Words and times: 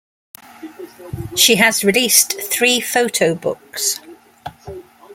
She 1.35 1.57
has 1.57 1.83
released 1.83 2.33
three 2.41 2.79
photobooks. 2.79 3.99